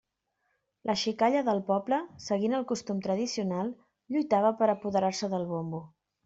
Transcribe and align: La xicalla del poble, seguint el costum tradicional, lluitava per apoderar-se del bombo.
La 0.89 0.93
xicalla 1.01 1.43
del 1.49 1.61
poble, 1.67 1.99
seguint 2.27 2.55
el 2.61 2.65
costum 2.71 3.03
tradicional, 3.09 3.71
lluitava 4.17 4.55
per 4.63 4.71
apoderar-se 4.77 5.31
del 5.37 5.47
bombo. 5.55 5.85